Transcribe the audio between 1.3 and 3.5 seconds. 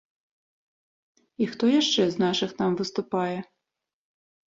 І хто яшчэ з нашых там выступае?